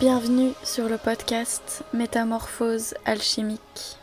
[0.00, 3.98] Bienvenue sur le podcast Métamorphose alchimique.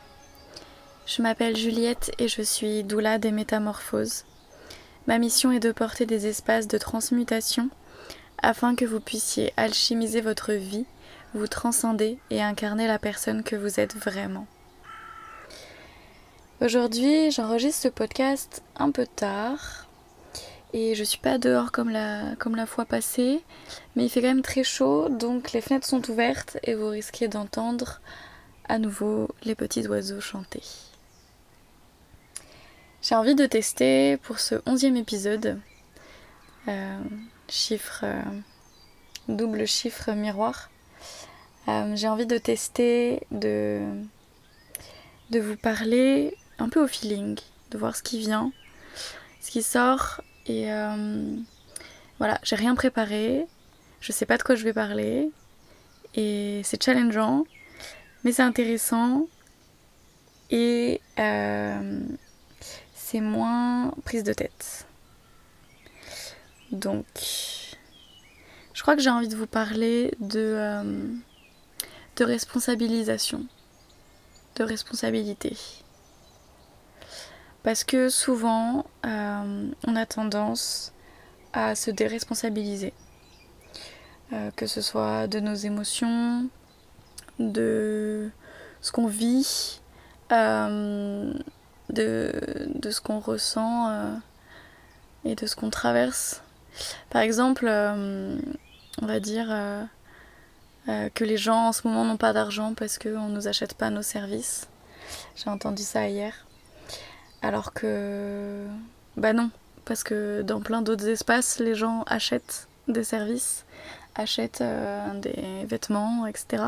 [1.07, 4.23] Je m'appelle Juliette et je suis doula des métamorphoses.
[5.07, 7.71] Ma mission est de porter des espaces de transmutation
[8.37, 10.85] afin que vous puissiez alchimiser votre vie,
[11.33, 14.45] vous transcender et incarner la personne que vous êtes vraiment.
[16.61, 19.86] Aujourd'hui, j'enregistre ce podcast un peu tard
[20.73, 23.41] et je suis pas dehors comme la, comme la fois passée,
[23.95, 27.27] mais il fait quand même très chaud, donc les fenêtres sont ouvertes et vous risquez
[27.27, 28.01] d'entendre
[28.67, 30.63] à nouveau les petits oiseaux chanter.
[33.01, 35.59] J'ai envie de tester pour ce onzième épisode,
[36.67, 36.99] euh,
[37.47, 38.03] chiffre,
[39.29, 40.69] double chiffre miroir,
[41.67, 43.81] euh, j'ai envie de tester, de,
[45.31, 47.37] de vous parler un peu au feeling,
[47.71, 48.51] de voir ce qui vient,
[49.41, 51.35] ce qui sort et euh,
[52.19, 53.45] voilà, j'ai rien préparé,
[53.99, 55.29] je sais pas de quoi je vais parler,
[56.15, 57.45] et c'est challengeant,
[58.23, 59.27] mais c'est intéressant,
[60.49, 61.99] et euh,
[62.95, 64.87] c'est moins prise de tête.
[66.71, 67.05] Donc,
[68.73, 71.07] je crois que j'ai envie de vous parler de, euh,
[72.15, 73.45] de responsabilisation,
[74.55, 75.55] de responsabilité.
[77.67, 80.93] Parce que souvent, euh, on a tendance
[81.51, 82.93] à se déresponsabiliser.
[84.31, 86.47] Euh, que ce soit de nos émotions,
[87.39, 88.31] de
[88.79, 89.81] ce qu'on vit,
[90.31, 91.33] euh,
[91.89, 92.31] de,
[92.73, 94.17] de, ce qu'on ressent
[95.25, 96.43] et de ce qu'on traverse.
[97.09, 99.47] Par exemple, on va dire
[100.87, 103.89] que les gens en ce moment n'ont pas d'argent parce qu'on ne nous achète pas
[103.89, 104.69] nos services.
[105.35, 106.46] J'ai entendu ça hier.
[107.41, 108.65] Alors que.
[109.15, 109.49] Bah non,
[109.85, 113.65] parce que dans plein d'autres espaces, les gens achètent des services,
[114.15, 116.63] achètent euh, des vêtements, etc.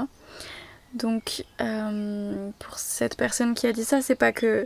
[0.94, 4.66] Donc, euh, pour cette personne qui a dit ça, c'est pas que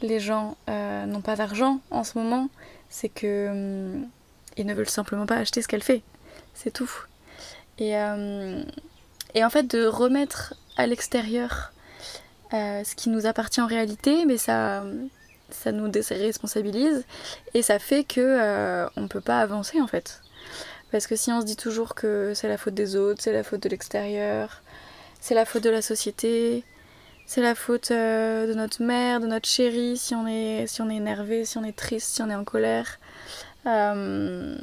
[0.00, 2.48] les gens euh, n'ont pas d'argent en ce moment,
[2.88, 3.94] c'est que
[4.56, 6.02] ils ne veulent simplement pas acheter ce qu'elle fait.
[6.54, 6.90] C'est tout.
[7.78, 7.92] Et,
[9.34, 11.72] et en fait, de remettre à l'extérieur
[12.54, 14.82] euh, ce qui nous appartient en réalité, mais ça,
[15.50, 17.04] ça nous déresponsabilise
[17.52, 20.22] et ça fait que euh, on peut pas avancer en fait.
[20.90, 23.44] Parce que si on se dit toujours que c'est la faute des autres, c'est la
[23.44, 24.62] faute de l'extérieur,
[25.20, 26.64] c'est la faute de la société,
[27.26, 30.88] c'est la faute euh, de notre mère, de notre chérie, si on est, si on
[30.88, 32.98] est énervé, si on est triste, si on est en colère.
[33.64, 34.56] voilà,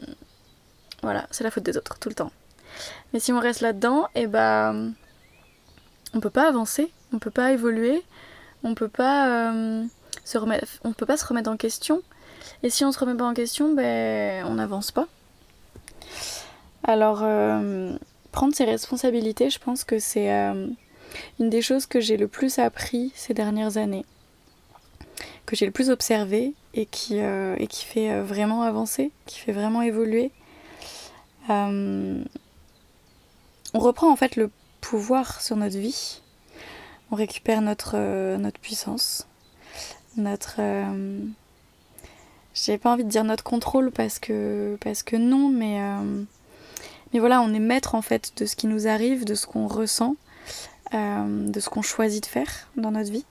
[1.29, 2.31] c'est la faute des autres tout le temps.
[3.13, 4.95] Mais si on reste là-dedans, et eh ben
[6.15, 8.03] on peut pas avancer on peut pas évoluer,
[8.63, 9.85] on peut pas euh,
[10.25, 10.37] se
[10.83, 12.01] on peut pas se remettre en question.
[12.61, 15.07] Et si on se remet pas en question, ben on n'avance pas.
[16.83, 17.95] Alors euh,
[18.31, 20.67] prendre ses responsabilités, je pense que c'est euh,
[21.39, 24.05] une des choses que j'ai le plus appris ces dernières années,
[25.45, 29.81] que j'ai le plus observé et qui, et qui fait vraiment avancer, qui fait vraiment
[29.81, 30.31] évoluer.
[31.47, 32.25] on
[33.73, 34.51] reprend en fait le
[34.81, 36.21] pouvoir sur notre vie
[37.11, 39.27] on récupère notre, euh, notre puissance,
[40.17, 40.55] notre...
[40.59, 41.19] Euh,
[42.53, 46.23] j'ai pas envie de dire notre contrôle parce que, parce que non, mais, euh,
[47.11, 49.67] mais voilà, on est maître en fait de ce qui nous arrive, de ce qu'on
[49.67, 50.15] ressent,
[50.93, 53.25] de ce qu'on choisit de faire dans notre vie.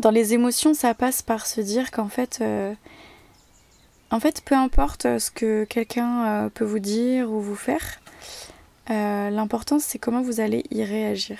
[0.00, 2.42] Dans les émotions, ça passe par se dire qu'en fait,
[4.10, 8.00] en fait, peu importe ce que quelqu'un peut vous dire ou vous faire,
[8.90, 11.38] euh, l'important c'est comment vous allez y réagir.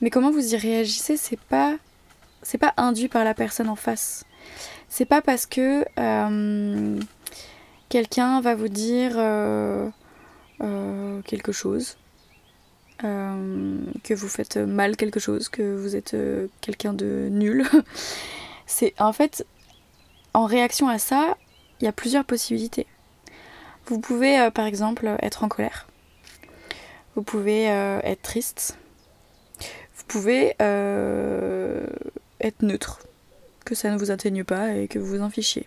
[0.00, 1.76] Mais comment vous y réagissez, c'est pas
[2.42, 4.24] c'est pas induit par la personne en face.
[4.88, 7.00] C'est pas parce que euh,
[7.88, 9.90] quelqu'un va vous dire euh,
[11.24, 11.96] quelque chose,
[13.00, 16.16] que vous faites mal quelque chose, que vous êtes
[16.60, 17.66] quelqu'un de nul.
[18.66, 19.46] c'est en fait
[20.34, 21.36] en réaction à ça,
[21.80, 22.86] il y a plusieurs possibilités.
[23.86, 25.87] Vous pouvez par exemple être en colère
[27.18, 28.78] vous pouvez euh, être triste.
[29.96, 31.84] Vous pouvez euh,
[32.40, 33.00] être neutre.
[33.64, 35.66] Que ça ne vous atteigne pas et que vous vous en fichiez.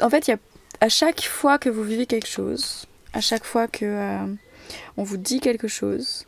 [0.00, 0.32] En fait,
[0.80, 4.34] à chaque fois que vous vivez quelque chose, à chaque fois que euh,
[4.96, 6.26] on vous dit quelque chose,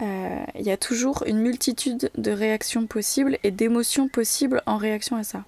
[0.00, 5.22] il y a toujours une multitude de réactions possibles et d'émotions possibles en réaction à
[5.22, 5.44] ça.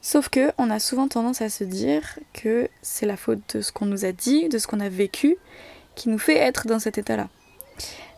[0.00, 3.72] Sauf que on a souvent tendance à se dire que c'est la faute de ce
[3.72, 5.36] qu'on nous a dit, de ce qu'on a vécu,
[5.94, 7.28] qui nous fait être dans cet état-là.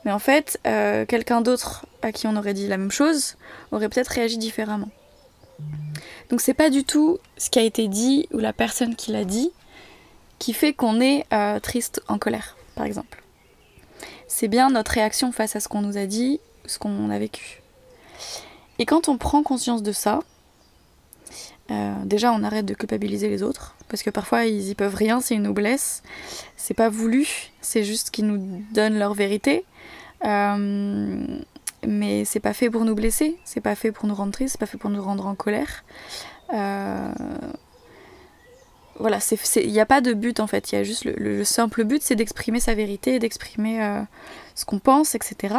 [0.04, 3.36] Mais en fait, euh, quelqu'un d'autre à qui on aurait dit la même chose
[3.72, 4.88] aurait peut-être réagi différemment.
[6.30, 9.24] Donc c'est pas du tout ce qui a été dit ou la personne qui l'a
[9.24, 9.52] dit
[10.38, 13.22] qui fait qu'on est euh, triste, en colère, par exemple.
[14.26, 17.62] C'est bien notre réaction face à ce qu'on nous a dit, ce qu'on a vécu.
[18.78, 20.20] Et quand on prend conscience de ça,
[21.70, 25.20] euh, déjà on arrête de culpabiliser les autres, parce que parfois ils y peuvent rien,
[25.20, 26.02] c'est une noblesse,
[26.56, 27.26] c'est pas voulu,
[27.60, 29.64] c'est juste qu'ils nous donnent leur vérité.
[30.24, 31.24] Euh,
[31.86, 34.60] mais c'est pas fait pour nous blesser, c'est pas fait pour nous rendre tristes, c'est
[34.60, 35.84] pas fait pour nous rendre en colère.
[36.52, 37.10] Euh,
[38.98, 39.18] voilà,
[39.56, 42.02] il n'y a pas de but en fait, il y a juste le, simple but,
[42.02, 43.80] c'est d'exprimer sa vérité, d'exprimer
[44.54, 45.54] ce qu'on pense, etc.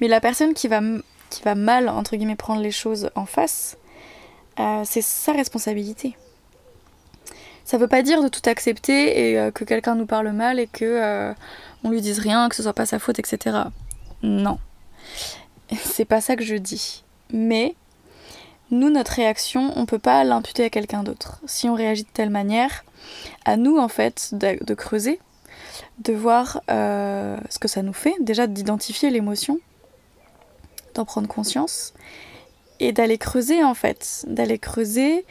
[0.00, 0.80] Mais la personne qui va,
[1.28, 3.76] qui va mal, entre guillemets, prendre les choses en face,
[4.58, 6.16] euh, c'est sa responsabilité.
[7.64, 11.34] Ça veut pas dire de tout accepter et que quelqu'un nous parle mal et que
[11.82, 13.56] on lui dise rien, que ce soit pas sa faute, etc.
[14.22, 14.58] Non.
[15.82, 17.02] C'est pas ça que je dis.
[17.32, 17.74] Mais
[18.70, 21.40] nous, notre réaction, on peut pas l'imputer à quelqu'un d'autre.
[21.46, 22.84] Si on réagit de telle manière,
[23.44, 25.20] à nous en fait de, creuser,
[25.98, 29.60] de voir euh, ce que ça nous fait, déjà d'identifier l'émotion,
[30.94, 31.94] d'en prendre conscience
[32.80, 35.24] et d'aller creuser en fait, d'aller creuser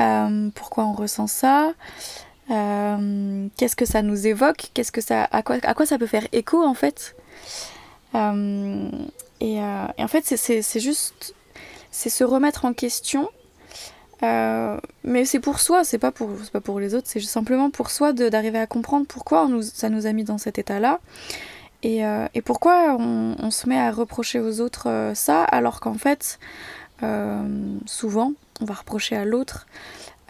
[0.00, 1.72] euh, pourquoi on ressent ça,
[2.50, 6.06] euh, qu'est-ce que ça nous évoque, qu'est-ce que ça, à quoi, à quoi ça peut
[6.06, 7.14] faire écho en fait.
[8.14, 8.18] et,
[9.60, 11.34] en fait, c'est juste
[11.92, 13.28] c'est se remettre en question.
[14.24, 17.90] Euh, mais c'est pour soi, c'est pas pour, pas pour les autres, c'est simplement pour
[17.90, 21.00] soi d'arriver à comprendre pourquoi nous, ça nous a mis dans cet état-là.
[21.82, 25.94] Et, euh, et, pourquoi on, se met à reprocher aux autres euh, ça alors qu'en
[25.94, 26.38] fait,
[27.86, 29.66] souvent, on va reprocher à l'autre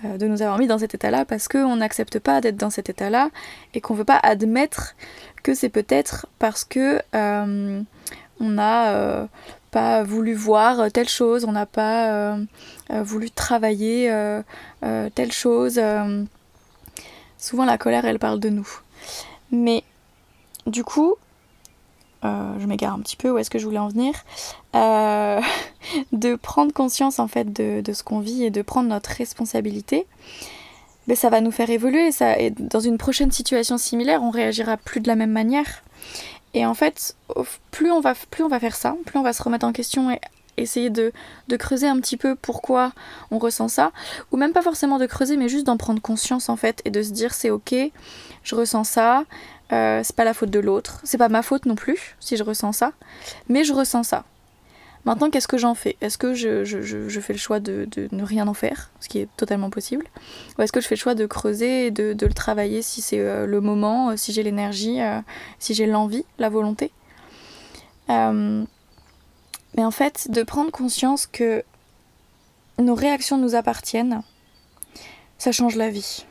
[0.04, 3.30] de nous avoir mis dans cet état-là parce qu'on n'accepte pas d'être dans cet état-là
[3.74, 4.94] et qu'on veut pas admettre
[5.42, 9.28] que c'est peut-être parce que on a
[9.72, 12.44] pas voulu voir telle chose, on n'a pas euh,
[12.92, 14.42] euh, voulu travailler euh,
[15.14, 15.80] telle chose.
[17.38, 18.68] souvent la colère, elle parle de nous.
[19.50, 19.82] Mais
[20.66, 21.16] du coup,
[22.22, 24.14] je m'égare un petit peu, où est-ce que je voulais en venir
[26.12, 30.06] De prendre conscience en fait de, ce qu'on vit et de prendre notre responsabilité.
[31.14, 32.12] Ça va nous faire évoluer.
[32.12, 35.82] Ça, dans une prochaine situation similaire, on réagira plus de la même manière.
[36.54, 37.16] Et en fait,
[37.70, 40.10] plus on, va, plus on va faire ça, plus on va se remettre en question
[40.10, 40.20] et
[40.56, 41.12] essayer de,
[41.58, 42.92] creuser un petit peu pourquoi
[43.30, 43.92] on ressent ça,
[44.30, 47.02] ou même pas forcément de creuser, mais juste d'en prendre conscience en fait, et de
[47.02, 47.74] se dire c'est ok,
[48.42, 49.24] je ressens ça,
[49.72, 52.44] euh, c'est pas la faute de l'autre, c'est pas ma faute non plus si je
[52.44, 52.92] ressens ça,
[53.48, 54.24] mais je ressens ça.
[55.04, 55.96] Maintenant, qu'est-ce que j'en fais?
[56.00, 59.68] Est-ce que je, fais le choix de, ne rien en faire, ce qui est totalement
[59.68, 60.06] possible?
[60.56, 63.18] Ou est-ce que je fais le choix de creuser et de, le travailler si c'est
[63.18, 65.20] euh, le moment, euh, si j'ai l'énergie, euh,
[65.58, 66.92] si j'ai l'envie, la volonté?
[68.08, 71.64] Mais en fait, de prendre conscience que
[72.78, 74.20] nos réactions nous appartiennent,
[75.38, 76.26] ça change la vie.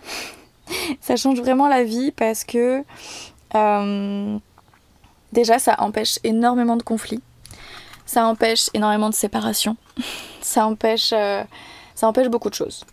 [1.02, 2.84] ça change vraiment la vie parce que
[5.34, 7.22] déjà, ça empêche énormément de conflits
[8.12, 9.78] ça empêche énormément de séparation.
[10.42, 11.44] ça empêche, euh,
[11.96, 12.86] ça empêche beaucoup de choses.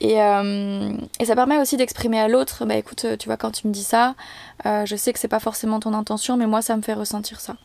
[0.00, 3.66] Et, euh, et ça permet aussi d'exprimer à l'autre, bah écoute, tu vois, quand tu
[3.66, 4.14] me dis ça,
[4.66, 7.40] euh, je sais que c'est pas forcément ton intention, mais moi ça me fait ressentir
[7.40, 7.56] ça.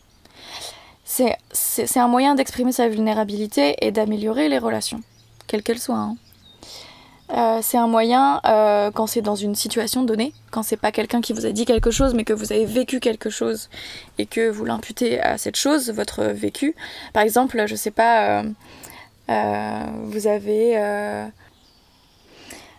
[1.04, 5.02] C'est un moyen d'exprimer sa vulnérabilité et d'améliorer les relations,
[5.48, 5.96] quelles qu'elles soient.
[5.96, 6.18] Hein.
[7.34, 11.20] Euh, c'est un moyen euh, quand c'est dans une situation donnée, quand c'est pas quelqu'un
[11.20, 13.70] qui vous a dit quelque chose, mais que vous avez vécu quelque chose
[14.18, 16.74] et que vous l'imputez à cette chose, votre vécu.
[17.14, 18.44] Par exemple, je sais pas,
[19.30, 20.78] euh, vous avez.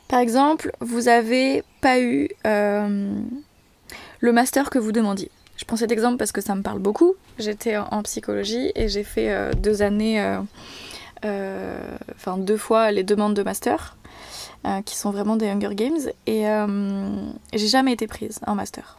[0.08, 5.30] par exemple, vous avez pas eu le master que vous demandiez.
[5.58, 7.16] Je prends cet exemple parce que ça me parle beaucoup.
[7.38, 10.24] J'étais en, psychologie et j'ai fait deux années,
[11.22, 13.97] enfin deux fois les demandes de master.
[14.66, 18.98] Euh, qui sont vraiment des Hunger Games, et euh, j'ai jamais été prise en master.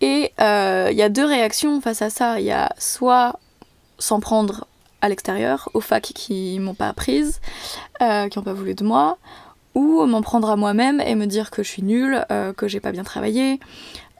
[0.00, 2.40] Et il euh, y a deux réactions face à ça.
[2.40, 3.38] Il y a soit
[4.00, 4.66] s'en prendre
[5.02, 7.40] à l'extérieur, aux facs qui m'ont pas prise,
[8.00, 9.18] qui n'ont pas voulu de moi,
[9.76, 12.26] ou m'en prendre à moi-même et me dire que je suis nulle,
[12.56, 13.60] que j'ai pas bien travaillé,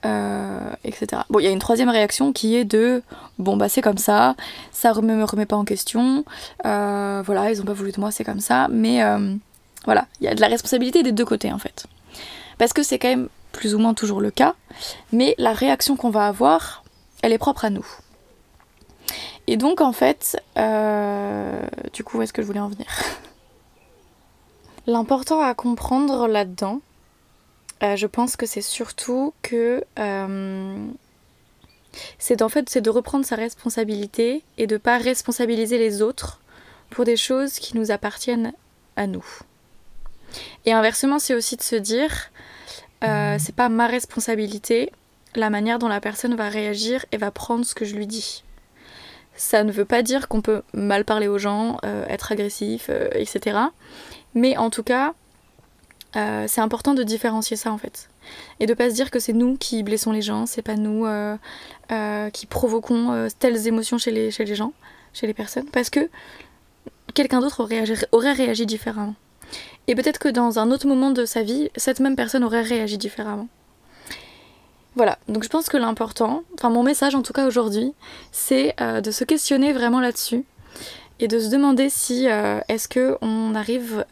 [0.05, 1.23] euh, etc.
[1.31, 3.03] Bon, il y a une troisième réaction qui est de
[3.39, 4.37] bon bah c'est comme ça,
[4.73, 6.25] ça ne me remet pas en question,
[6.67, 9.35] euh, voilà, ils ont pas voulu de moi, c'est comme ça, mais euh,
[9.85, 11.87] voilà, il y a de la responsabilité des deux côtés en fait.
[12.59, 14.55] Parce que c'est quand même plus ou moins toujours le cas,
[15.13, 16.85] mais la réaction qu'on va avoir,
[17.23, 17.87] elle est propre à nous.
[19.47, 20.41] Et donc en fait,
[21.93, 22.87] du coup, où est-ce que je voulais en venir?
[24.87, 26.81] L'important à comprendre là-dedans,
[27.83, 30.87] euh, je pense que c'est surtout que euh,
[32.19, 36.41] c'est en fait c'est de reprendre sa responsabilité et de pas responsabiliser les autres
[36.91, 38.53] pour des choses qui nous appartiennent
[38.97, 39.25] à nous.
[40.67, 42.31] Et inversement, c'est aussi de se dire,
[43.05, 44.93] euh, c'est pas ma responsabilité
[45.35, 48.43] la manière dont la personne va réagir et va prendre ce que je lui dis.
[49.37, 53.59] Ça ne veut pas dire qu'on peut mal parler aux gens, être agressif, etc.
[54.35, 55.15] Mais en tout cas,
[56.17, 58.09] euh, c'est important de différencier ça en fait.
[58.61, 61.07] Et de pas se dire que c'est nous qui blessons les gens, c'est pas nous
[62.33, 64.73] qui provoquons telles émotions chez les, chez les gens,
[65.13, 66.11] chez les personnes, parce que
[67.15, 69.15] quelqu'un d'autre aurait, aurait réagi différemment.
[69.87, 72.99] Et peut-être que dans un autre moment de sa vie, cette même personne aurait réagi
[72.99, 73.49] différemment.
[74.95, 77.93] Voilà, donc je pense que l'important, enfin mon message en tout cas aujourd'hui,
[78.33, 80.45] c'est euh, de se questionner vraiment là-dessus
[81.21, 84.05] et de se demander si euh, est-ce que on arrive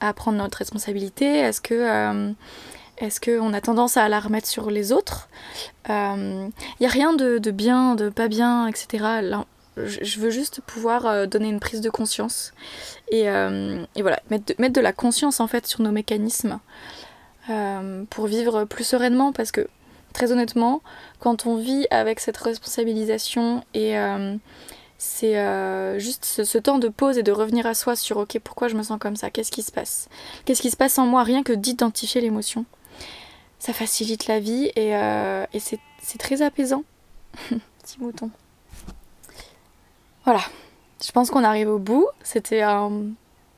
[0.00, 2.32] à prendre notre responsabilité, est-ce que euh,
[2.98, 5.28] est-ce qu'on a tendance à la remettre sur les autres?
[5.88, 6.50] Il
[6.80, 9.04] n'y a rien de, bien, de pas bien, etc.
[9.76, 12.52] je veux juste pouvoir donner une prise de conscience
[13.12, 16.58] et, voilà, mettre de, mettre de, la conscience en fait sur nos mécanismes
[18.10, 19.68] pour vivre plus sereinement parce que
[20.12, 20.82] très honnêtement,
[21.20, 24.36] quand on vit avec cette responsabilisation et euh,
[24.98, 28.66] c'est euh, juste ce, temps de pause et de revenir à soi sur ok pourquoi
[28.66, 30.08] je me sens comme ça, qu'est-ce qui se passe,
[30.44, 32.64] qu'est-ce qui se passe en moi, rien que d'identifier l'émotion.
[33.60, 36.82] Ça facilite la vie et, euh, c'est très apaisant.
[37.48, 38.30] Petit mouton.
[40.24, 40.42] Voilà,
[41.04, 42.06] je pense qu'on arrive au bout.
[42.22, 42.90] C'était un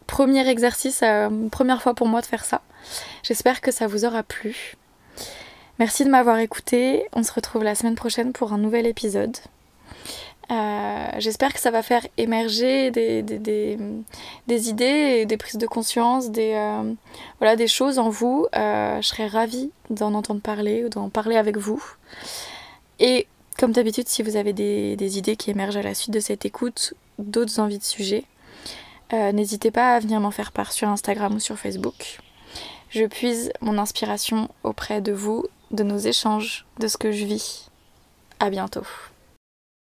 [0.07, 2.61] premier exercice, une première fois pour moi de faire ça.
[3.23, 4.77] J'espère que ça vous aura plu.
[5.79, 7.07] Merci de m'avoir écouté.
[7.15, 9.37] On se retrouve la semaine prochaine pour un nouvel épisode.
[10.51, 16.55] Euh, j'espère que ça va faire émerger des, des, idées, des prises de conscience, des,
[16.55, 16.93] euh,
[17.39, 18.47] voilà, des choses en vous.
[18.57, 21.83] Euh, je serais ravie d'en entendre parler ou d'en parler avec vous.
[22.99, 23.29] Et
[23.59, 26.95] comme d'habitude, si vous avez des, idées qui émergent à la suite de cette écoute,
[27.19, 28.25] d'autres envies de sujets,
[29.13, 32.19] n'hésitez pas à venir m'en faire part sur Instagram ou sur Facebook.
[32.91, 37.71] Je puise mon inspiration auprès de vous de nos échanges, de ce que je vis.
[38.41, 38.87] À bientôt.